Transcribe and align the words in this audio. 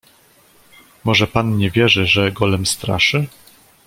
"Może 1.03 1.27
pan 1.27 1.57
nie 1.57 1.71
wierzy, 1.71 2.05
że 2.07 2.31
Golem 2.31 2.65
straszy?" 2.65 3.27